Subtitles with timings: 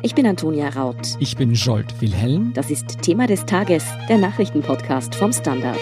[0.00, 1.16] Ich bin Antonia Raut.
[1.18, 2.52] Ich bin Jolt Wilhelm.
[2.54, 5.76] Das ist Thema des Tages, der Nachrichtenpodcast vom Standard.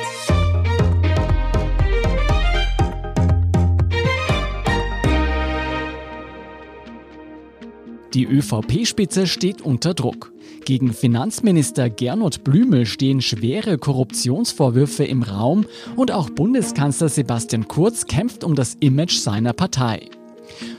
[8.15, 10.33] Die ÖVP-Spitze steht unter Druck.
[10.65, 18.45] Gegen Finanzminister Gernot Blümel stehen schwere Korruptionsvorwürfe im Raum und auch Bundeskanzler Sebastian Kurz kämpft
[18.45, 20.09] um das Image seiner Partei.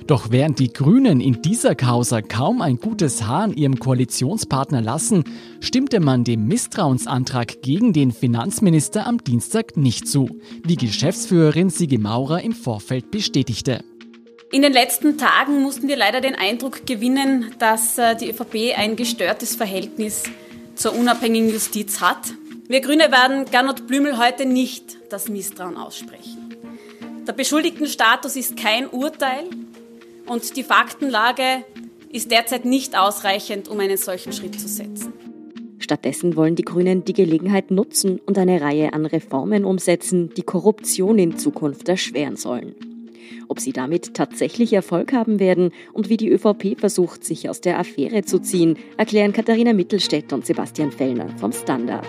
[0.08, 5.24] Doch während die Grünen in dieser Causa kaum ein gutes Haar an ihrem Koalitionspartner lassen,
[5.60, 10.30] stimmte man dem Misstrauensantrag gegen den Finanzminister am Dienstag nicht zu,
[10.64, 13.84] wie Geschäftsführerin Sigi Maurer im Vorfeld bestätigte.
[14.50, 18.96] In den letzten Tagen mussten wir leider den Eindruck gewinnen, dass äh, die ÖVP ein
[18.96, 20.24] gestörtes Verhältnis
[20.76, 22.34] zur unabhängigen Justiz hat.
[22.70, 26.47] Wir Grüne werden Gernot Blümel heute nicht das Misstrauen aussprechen.
[27.28, 29.44] Der Beschuldigtenstatus ist kein Urteil
[30.28, 31.66] und die Faktenlage
[32.10, 35.12] ist derzeit nicht ausreichend, um einen solchen Schritt zu setzen.
[35.78, 41.20] Stattdessen wollen die Grünen die Gelegenheit nutzen und eine Reihe an Reformen umsetzen, die Korruption
[41.20, 42.76] in Zukunft erschweren sollen.
[43.50, 47.78] Ob sie damit tatsächlich Erfolg haben werden und wie die ÖVP versucht, sich aus der
[47.78, 52.08] Affäre zu ziehen, erklären Katharina Mittelstädt und Sebastian Fellner vom Standard.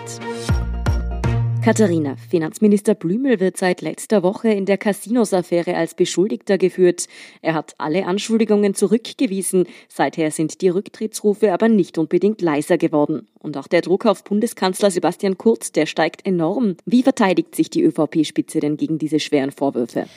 [1.69, 7.05] Katharina, Finanzminister Blümel wird seit letzter Woche in der Casinos-Affäre als Beschuldigter geführt.
[7.43, 9.67] Er hat alle Anschuldigungen zurückgewiesen.
[9.87, 13.27] Seither sind die Rücktrittsrufe aber nicht unbedingt leiser geworden.
[13.37, 16.75] Und auch der Druck auf Bundeskanzler Sebastian Kurz, der steigt enorm.
[16.87, 20.07] Wie verteidigt sich die ÖVP-Spitze denn gegen diese schweren Vorwürfe?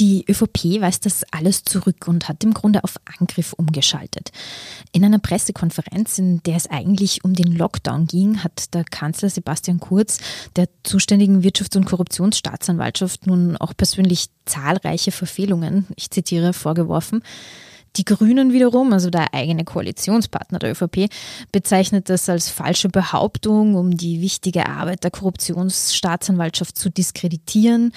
[0.00, 4.30] Die ÖVP weist das alles zurück und hat im Grunde auf Angriff umgeschaltet.
[4.92, 9.80] In einer Pressekonferenz, in der es eigentlich um den Lockdown ging, hat der Kanzler Sebastian
[9.80, 10.18] Kurz
[10.54, 17.22] der zuständigen Wirtschafts- und Korruptionsstaatsanwaltschaft nun auch persönlich zahlreiche Verfehlungen, ich zitiere, vorgeworfen.
[17.96, 21.08] Die Grünen wiederum, also der eigene Koalitionspartner der ÖVP,
[21.50, 27.92] bezeichnet das als falsche Behauptung, um die wichtige Arbeit der Korruptionsstaatsanwaltschaft zu diskreditieren.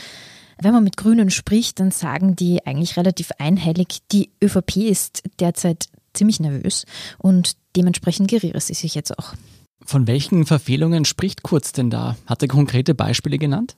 [0.62, 5.88] Wenn man mit Grünen spricht, dann sagen die eigentlich relativ einhellig, die ÖVP ist derzeit
[6.14, 6.86] ziemlich nervös
[7.18, 9.34] und dementsprechend geriere sie sich jetzt auch.
[9.86, 12.16] Von welchen Verfehlungen spricht Kurz denn da?
[12.26, 13.76] Hat er konkrete Beispiele genannt?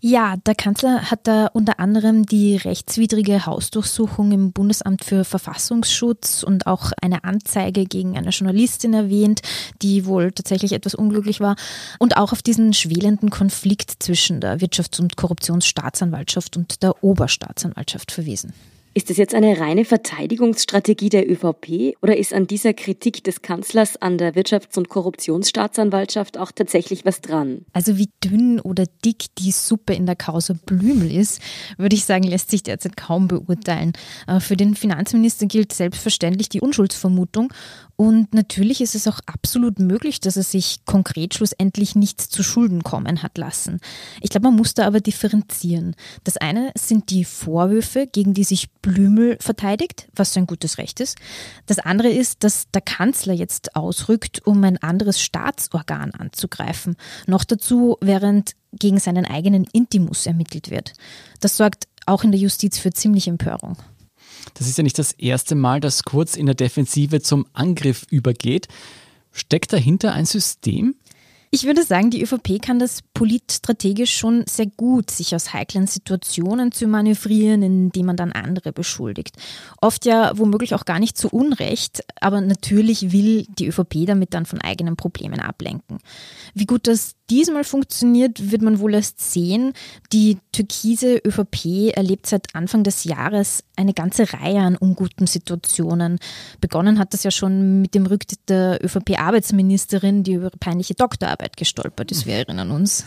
[0.00, 6.66] Ja, der Kanzler hat da unter anderem die rechtswidrige Hausdurchsuchung im Bundesamt für Verfassungsschutz und
[6.66, 9.42] auch eine Anzeige gegen eine Journalistin erwähnt,
[9.80, 11.56] die wohl tatsächlich etwas unglücklich war
[11.98, 18.54] und auch auf diesen schwelenden Konflikt zwischen der Wirtschafts- und Korruptionsstaatsanwaltschaft und der Oberstaatsanwaltschaft verwiesen.
[18.94, 23.96] Ist es jetzt eine reine Verteidigungsstrategie der ÖVP oder ist an dieser Kritik des Kanzlers
[23.96, 27.64] an der Wirtschafts- und Korruptionsstaatsanwaltschaft auch tatsächlich was dran?
[27.72, 31.40] Also wie dünn oder dick die Suppe in der Causa Blümel ist,
[31.78, 33.94] würde ich sagen, lässt sich derzeit kaum beurteilen.
[34.26, 37.50] Äh, für den Finanzminister gilt selbstverständlich die Unschuldsvermutung
[37.96, 42.82] und natürlich ist es auch absolut möglich, dass er sich konkret schlussendlich nichts zu Schulden
[42.82, 43.78] kommen hat lassen.
[44.20, 45.94] Ich glaube, man muss da aber differenzieren.
[46.24, 51.16] Das eine sind die Vorwürfe, gegen die sich Blümel verteidigt, was sein gutes Recht ist.
[51.66, 56.96] Das andere ist, dass der Kanzler jetzt ausrückt, um ein anderes Staatsorgan anzugreifen.
[57.26, 60.94] Noch dazu, während gegen seinen eigenen Intimus ermittelt wird.
[61.40, 63.76] Das sorgt auch in der Justiz für ziemliche Empörung.
[64.54, 68.68] Das ist ja nicht das erste Mal, dass Kurz in der Defensive zum Angriff übergeht.
[69.30, 70.94] Steckt dahinter ein System?
[71.54, 76.72] Ich würde sagen, die ÖVP kann das politstrategisch schon sehr gut, sich aus heiklen Situationen
[76.72, 79.36] zu manövrieren, indem man dann andere beschuldigt.
[79.78, 84.46] Oft ja womöglich auch gar nicht zu Unrecht, aber natürlich will die ÖVP damit dann
[84.46, 85.98] von eigenen Problemen ablenken.
[86.54, 89.72] Wie gut das diesmal funktioniert, wird man wohl erst sehen.
[90.12, 96.18] Die türkise ÖVP erlebt seit Anfang des Jahres eine ganze Reihe an unguten Situationen.
[96.60, 102.10] Begonnen hat das ja schon mit dem Rücktritt der ÖVP-Arbeitsministerin, die über peinliche Doktorarbeit gestolpert
[102.10, 102.26] ist.
[102.26, 103.06] Wir erinnern uns.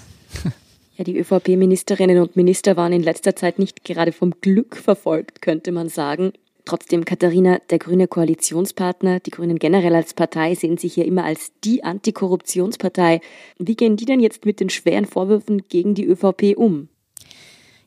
[0.98, 5.72] Ja, die ÖVP-Ministerinnen und Minister waren in letzter Zeit nicht gerade vom Glück verfolgt, könnte
[5.74, 6.32] man sagen.
[6.66, 11.52] Trotzdem, Katharina, der grüne Koalitionspartner, die Grünen generell als Partei sehen sich ja immer als
[11.64, 13.22] die Antikorruptionspartei.
[13.60, 16.90] Wie gehen die denn jetzt mit den schweren Vorwürfen gegen die ÖVP um?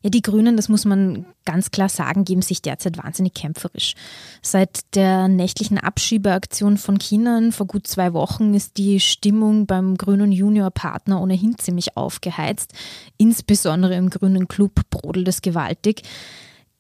[0.02, 3.94] Ja, die Grünen, das muss man ganz klar sagen, geben sich derzeit wahnsinnig kämpferisch.
[4.42, 10.30] Seit der nächtlichen Abschiebeaktion von Kindern vor gut zwei Wochen ist die Stimmung beim grünen
[10.30, 12.74] Juniorpartner ohnehin ziemlich aufgeheizt.
[13.16, 16.02] Insbesondere im grünen Club brodelt es gewaltig.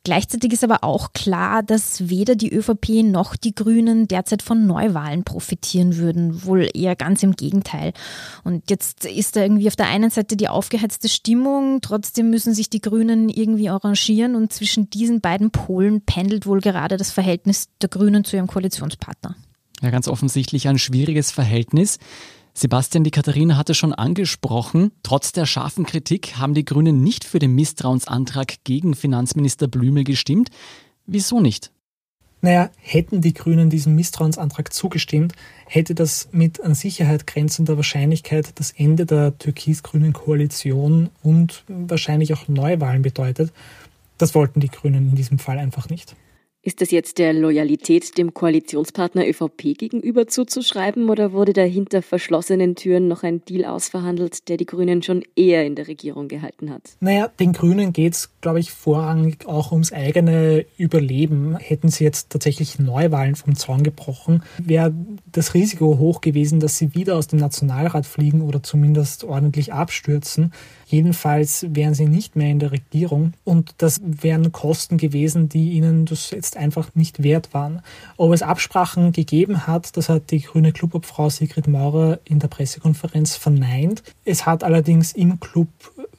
[0.08, 5.22] Gleichzeitig ist aber auch klar, dass weder die ÖVP noch die Grünen derzeit von Neuwahlen
[5.22, 6.46] profitieren würden.
[6.46, 7.92] Wohl eher ganz im Gegenteil.
[8.42, 12.70] Und jetzt ist da irgendwie auf der einen Seite die aufgeheizte Stimmung, trotzdem müssen sich
[12.70, 17.90] die Grünen irgendwie arrangieren und zwischen diesen beiden Polen pendelt wohl gerade das Verhältnis der
[17.90, 19.36] Grünen zu ihrem Koalitionspartner.
[19.82, 21.98] Ja, ganz offensichtlich ein schwieriges Verhältnis.
[22.58, 27.38] Sebastian, die Katharina hatte schon angesprochen, trotz der scharfen Kritik haben die Grünen nicht für
[27.38, 30.50] den Misstrauensantrag gegen Finanzminister Blümel gestimmt.
[31.06, 31.70] Wieso nicht?
[32.40, 35.34] Naja, hätten die Grünen diesem Misstrauensantrag zugestimmt,
[35.66, 42.48] hätte das mit an Sicherheit grenzender Wahrscheinlichkeit das Ende der türkis-grünen Koalition und wahrscheinlich auch
[42.48, 43.52] Neuwahlen bedeutet.
[44.18, 46.16] Das wollten die Grünen in diesem Fall einfach nicht.
[46.60, 52.74] Ist das jetzt der Loyalität dem Koalitionspartner ÖVP gegenüber zuzuschreiben oder wurde da hinter verschlossenen
[52.74, 56.82] Türen noch ein Deal ausverhandelt, der die Grünen schon eher in der Regierung gehalten hat?
[56.98, 61.56] Naja, den Grünen geht es, glaube ich, vorrangig auch ums eigene Überleben.
[61.56, 64.92] Hätten sie jetzt tatsächlich Neuwahlen vom Zaun gebrochen, wäre
[65.30, 70.52] das Risiko hoch gewesen, dass sie wieder aus dem Nationalrat fliegen oder zumindest ordentlich abstürzen.
[70.86, 76.04] Jedenfalls wären sie nicht mehr in der Regierung und das wären Kosten gewesen, die ihnen
[76.04, 77.82] das jetzt einfach nicht wert waren.
[78.16, 83.36] Ob es Absprachen gegeben hat, das hat die grüne Clubobfrau Sigrid Maurer in der Pressekonferenz
[83.36, 84.02] verneint.
[84.24, 85.68] Es hat allerdings im Club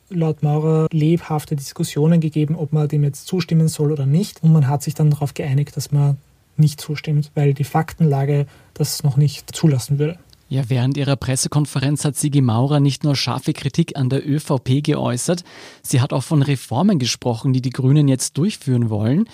[0.10, 4.44] laut Maurer lebhafte Diskussionen gegeben, ob man dem jetzt zustimmen soll oder nicht.
[4.44, 6.18] Und man hat sich dann darauf geeinigt, dass man
[6.58, 10.20] nicht zustimmt, weil die Faktenlage das noch nicht zulassen würde.
[10.50, 15.44] Ja, während ihrer Pressekonferenz hat Sigi Maurer nicht nur scharfe Kritik an der ÖVP geäußert,
[15.84, 19.30] sie hat auch von Reformen gesprochen, die die Grünen jetzt durchführen wollen.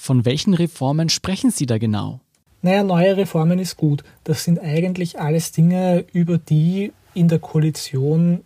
[0.00, 2.20] Von welchen Reformen sprechen Sie da genau?
[2.62, 4.02] Naja, neue Reformen ist gut.
[4.24, 8.40] Das sind eigentlich alles Dinge, über die in der Koalition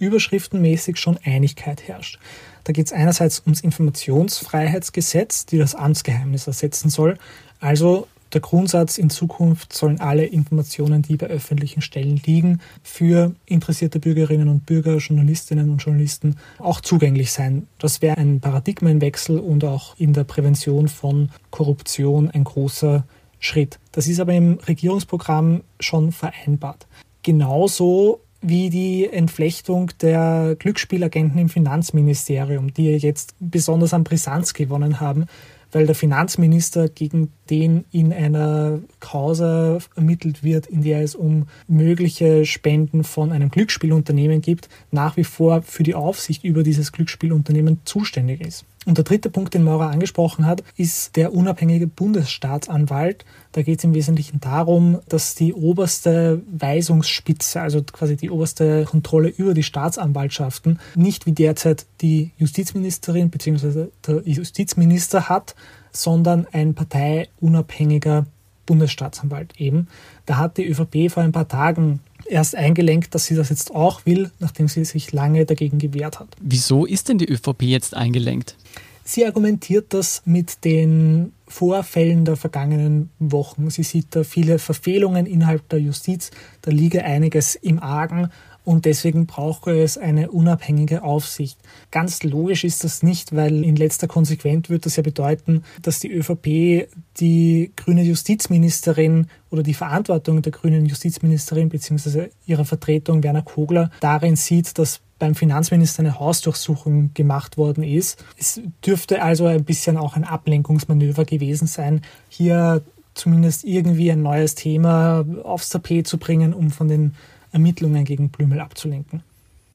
[0.00, 2.18] überschriftenmäßig schon Einigkeit herrscht.
[2.64, 7.18] Da geht es einerseits ums Informationsfreiheitsgesetz, die das Amtsgeheimnis ersetzen soll.
[7.60, 14.00] Also der Grundsatz, in Zukunft sollen alle Informationen, die bei öffentlichen Stellen liegen, für interessierte
[14.00, 17.68] Bürgerinnen und Bürger, Journalistinnen und Journalisten auch zugänglich sein.
[17.78, 23.04] Das wäre ein Paradigmenwechsel und auch in der Prävention von Korruption ein großer
[23.38, 23.78] Schritt.
[23.92, 26.86] Das ist aber im Regierungsprogramm schon vereinbart.
[27.22, 35.26] Genauso wie die Entflechtung der Glücksspielagenten im Finanzministerium, die jetzt besonders an Brisanz gewonnen haben,
[35.72, 42.44] weil der Finanzminister, gegen den in einer Causa ermittelt wird, in der es um mögliche
[42.46, 48.40] Spenden von einem Glücksspielunternehmen gibt, nach wie vor für die Aufsicht über dieses Glücksspielunternehmen zuständig
[48.40, 48.64] ist.
[48.86, 53.24] Und der dritte Punkt, den Maurer angesprochen hat, ist der unabhängige Bundesstaatsanwalt.
[53.50, 59.28] Da geht es im Wesentlichen darum, dass die oberste Weisungsspitze, also quasi die oberste Kontrolle
[59.28, 63.88] über die Staatsanwaltschaften, nicht wie derzeit die Justizministerin bzw.
[64.06, 65.56] der Justizminister hat,
[65.90, 68.26] sondern ein parteiunabhängiger
[68.66, 69.88] Bundesstaatsanwalt eben.
[70.26, 74.06] Da hat die ÖVP vor ein paar Tagen erst eingelenkt, dass sie das jetzt auch
[74.06, 76.28] will, nachdem sie sich lange dagegen gewehrt hat.
[76.40, 78.56] Wieso ist denn die ÖVP jetzt eingelenkt?
[79.04, 83.70] Sie argumentiert das mit den Vorfällen der vergangenen Wochen.
[83.70, 86.32] Sie sieht da viele Verfehlungen innerhalb der Justiz,
[86.62, 88.30] da liege einiges im Argen
[88.66, 91.56] und deswegen brauche es eine unabhängige Aufsicht.
[91.92, 96.10] Ganz logisch ist das nicht, weil in letzter Konsequenz wird das ja bedeuten, dass die
[96.10, 96.88] ÖVP
[97.20, 102.30] die grüne Justizministerin oder die Verantwortung der grünen Justizministerin bzw.
[102.44, 108.24] ihrer Vertretung Werner Kogler darin sieht, dass beim Finanzminister eine Hausdurchsuchung gemacht worden ist.
[108.36, 112.82] Es dürfte also ein bisschen auch ein Ablenkungsmanöver gewesen sein, hier
[113.14, 117.14] zumindest irgendwie ein neues Thema aufs Tapet zu bringen, um von den
[117.56, 119.22] Ermittlungen gegen Blümel abzulenken.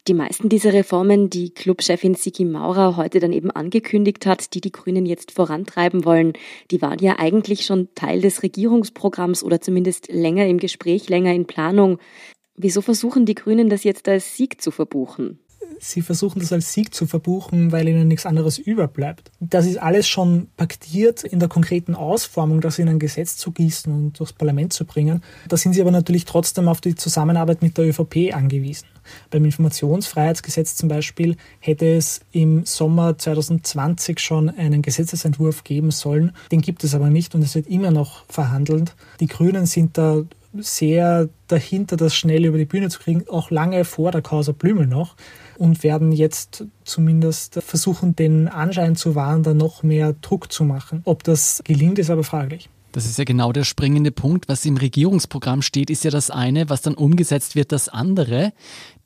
[0.08, 4.72] Die meisten dieser Reformen, die Clubchefin Siki Maurer heute dann eben angekündigt hat, die die
[4.72, 6.34] Grünen jetzt vorantreiben wollen,
[6.70, 11.46] die waren ja eigentlich schon Teil des Regierungsprogramms oder zumindest länger im Gespräch, länger in
[11.46, 11.98] Planung.
[12.56, 15.40] Wieso versuchen die Grünen das jetzt als Sieg zu verbuchen?
[15.82, 19.32] Sie versuchen das als Sieg zu verbuchen, weil ihnen nichts anderes überbleibt.
[19.40, 23.92] Das ist alles schon paktiert in der konkreten Ausformung, das in ein Gesetz zu gießen
[23.92, 25.22] und durchs Parlament zu bringen.
[25.48, 28.88] Da sind sie aber natürlich trotzdem auf die Zusammenarbeit mit der ÖVP angewiesen.
[29.32, 36.32] Beim Informationsfreiheitsgesetz zum Beispiel hätte es im Sommer 2020 schon einen Gesetzesentwurf geben sollen.
[36.52, 38.96] Den gibt es aber nicht und es wird immer noch verhandelt.
[39.20, 40.24] Die Grünen sind da
[40.54, 44.86] sehr dahinter, das schnell über die Bühne zu kriegen, auch lange vor der Causa Blümel
[44.86, 45.16] noch
[45.62, 51.04] und werden jetzt zumindest versuchen, den Anschein zu wahren, da noch mehr Druck zu machen.
[51.06, 52.68] Ob das gelingt, ist aber fraglich.
[52.92, 54.50] Das ist ja genau der springende Punkt.
[54.50, 58.52] Was im Regierungsprogramm steht, ist ja das eine, was dann umgesetzt wird, das andere.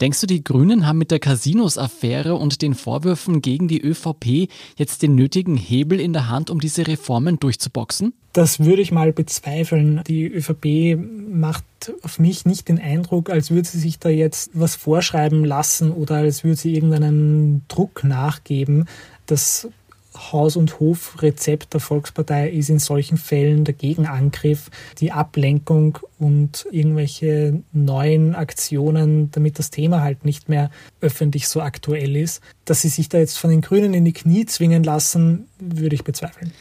[0.02, 5.04] Denkst du, die Grünen haben mit der Casinos-Affäre und den Vorwürfen gegen die ÖVP jetzt
[5.04, 8.14] den nötigen Hebel in der Hand, um diese Reformen durchzuboxen?
[8.34, 10.02] Das würde ich mal bezweifeln.
[10.08, 10.98] Die ÖVP
[11.32, 11.64] macht
[12.02, 16.16] auf mich nicht den Eindruck, als würde sie sich da jetzt was vorschreiben lassen oder
[16.16, 18.88] als würde sie irgendeinen Druck nachgeben.
[19.26, 19.70] Das
[20.16, 24.70] Haus- und Hofrezept der Volkspartei ist in solchen Fällen der Gegenangriff,
[25.00, 32.16] die Ablenkung und irgendwelche neuen Aktionen, damit das Thema halt nicht mehr öffentlich so aktuell
[32.16, 32.42] ist.
[32.66, 36.04] Dass sie sich da jetzt von den Grünen in die Knie zwingen lassen, würde ich
[36.04, 36.52] bezweifeln.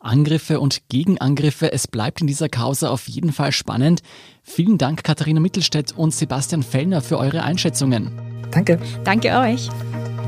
[0.00, 1.72] Angriffe und Gegenangriffe.
[1.72, 4.00] Es bleibt in dieser Causa auf jeden Fall spannend.
[4.42, 8.10] Vielen Dank, Katharina Mittelstädt und Sebastian Fellner, für eure Einschätzungen.
[8.50, 8.80] Danke.
[9.04, 9.68] Danke euch.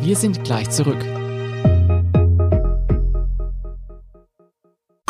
[0.02, 1.02] Wir sind gleich zurück.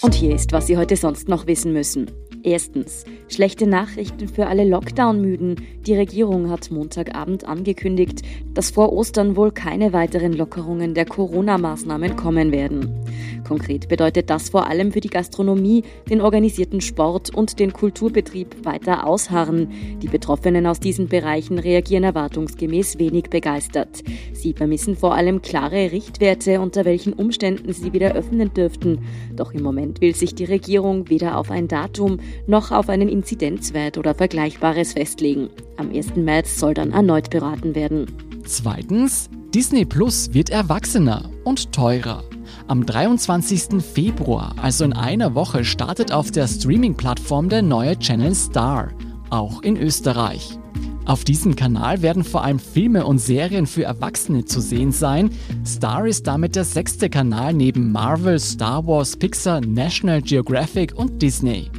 [0.00, 2.10] Und hier ist, was Sie heute sonst noch wissen müssen.
[2.44, 3.04] Erstens.
[3.28, 5.56] Schlechte Nachrichten für alle Lockdown-Müden.
[5.86, 8.22] Die Regierung hat Montagabend angekündigt,
[8.52, 12.92] dass vor Ostern wohl keine weiteren Lockerungen der Corona-Maßnahmen kommen werden.
[13.46, 19.06] Konkret bedeutet das vor allem für die Gastronomie, den organisierten Sport und den Kulturbetrieb weiter
[19.06, 19.68] ausharren.
[20.00, 24.02] Die Betroffenen aus diesen Bereichen reagieren erwartungsgemäß wenig begeistert.
[24.32, 29.00] Sie vermissen vor allem klare Richtwerte, unter welchen Umständen sie wieder öffnen dürften.
[29.36, 33.98] Doch im Moment will sich die Regierung weder auf ein Datum noch auf einen Inzidenzwert
[33.98, 35.50] oder Vergleichbares festlegen.
[35.76, 36.16] Am 1.
[36.16, 38.06] März soll dann erneut beraten werden.
[38.44, 42.24] Zweitens, Disney Plus wird erwachsener und teurer.
[42.68, 43.82] Am 23.
[43.82, 48.88] Februar, also in einer Woche, startet auf der Streaming-Plattform der neue Channel Star,
[49.30, 50.58] auch in Österreich.
[51.04, 55.30] Auf diesem Kanal werden vor allem Filme und Serien für Erwachsene zu sehen sein.
[55.66, 61.70] Star ist damit der sechste Kanal neben Marvel, Star Wars, Pixar, National Geographic und Disney.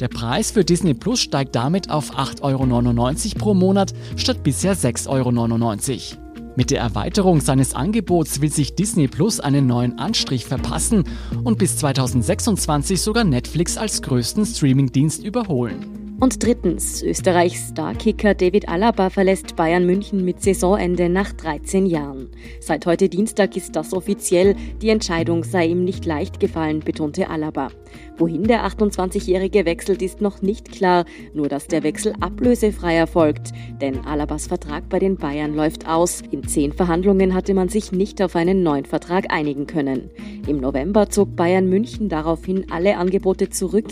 [0.00, 5.08] Der Preis für Disney Plus steigt damit auf 8,99 Euro pro Monat statt bisher 6,99
[5.08, 6.24] Euro.
[6.56, 11.04] Mit der Erweiterung seines Angebots will sich Disney Plus einen neuen Anstrich verpassen
[11.42, 16.03] und bis 2026 sogar Netflix als größten Streamingdienst überholen.
[16.20, 22.28] Und drittens, Österreichs Starkicker David Alaba verlässt Bayern München mit Saisonende nach 13 Jahren.
[22.60, 24.54] Seit heute Dienstag ist das offiziell.
[24.80, 27.68] Die Entscheidung sei ihm nicht leicht gefallen, betonte Alaba.
[28.16, 31.04] Wohin der 28-Jährige wechselt, ist noch nicht klar,
[31.34, 33.50] nur dass der Wechsel ablösefrei erfolgt.
[33.80, 36.22] Denn Alabas Vertrag bei den Bayern läuft aus.
[36.30, 40.10] In zehn Verhandlungen hatte man sich nicht auf einen neuen Vertrag einigen können.
[40.46, 43.86] Im November zog Bayern München daraufhin alle Angebote zurück.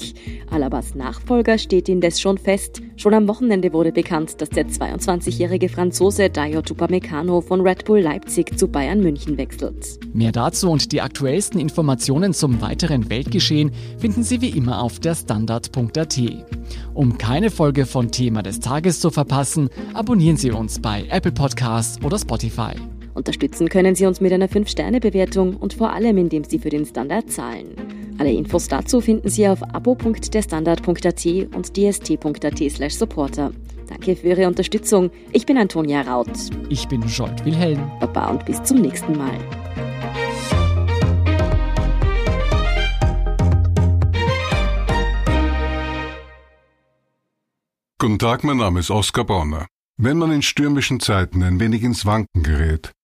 [0.51, 2.83] Alabas Nachfolger steht indes schon fest.
[2.97, 8.59] Schon am Wochenende wurde bekannt, dass der 22-jährige Franzose Dayo Upamecano von Red Bull Leipzig
[8.59, 9.99] zu Bayern München wechselt.
[10.13, 15.15] Mehr dazu und die aktuellsten Informationen zum weiteren Weltgeschehen finden Sie wie immer auf der
[15.15, 16.21] Standard.at.
[16.93, 22.03] Um keine Folge von Thema des Tages zu verpassen, abonnieren Sie uns bei Apple Podcasts
[22.05, 22.75] oder Spotify.
[23.15, 27.31] Unterstützen können Sie uns mit einer 5-Sterne-Bewertung und vor allem, indem Sie für den Standard
[27.31, 27.75] zahlen.
[28.19, 33.53] Alle Infos dazu finden Sie auf abo.derstandard.at und dst.at slash supporter.
[33.89, 35.11] Danke für Ihre Unterstützung.
[35.33, 36.31] Ich bin Antonia Raut.
[36.69, 37.91] Ich bin Scholt Wilhelm.
[38.01, 39.39] Baba und bis zum nächsten Mal.
[47.99, 49.69] Guten Tag, mein Name ist Oskar Bonner.
[49.97, 52.91] Wenn man in stürmischen Zeiten ein wenig ins Wanken gerät,